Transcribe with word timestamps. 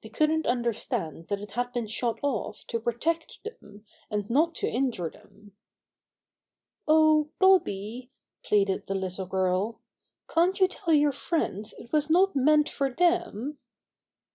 They 0.00 0.08
couldn't 0.08 0.46
understand 0.46 1.28
that 1.28 1.38
it 1.42 1.50
had 1.52 1.70
been 1.74 1.86
shot 1.86 2.18
off 2.22 2.66
to 2.68 2.80
protect 2.80 3.40
them 3.44 3.84
and 4.10 4.30
not 4.30 4.54
to 4.54 4.66
injure 4.66 5.10
them. 5.10 5.52
^^Oh, 6.88 7.28
Bobby," 7.38 8.10
pleaded 8.42 8.86
the 8.86 8.94
little 8.94 9.26
girl, 9.26 9.82
"can't 10.30 10.58
you 10.58 10.66
tell 10.66 10.94
your 10.94 11.12
friends 11.12 11.74
it 11.76 11.92
was 11.92 12.08
not 12.08 12.34
meant 12.34 12.70
for 12.70 12.88
them?" 12.88 13.58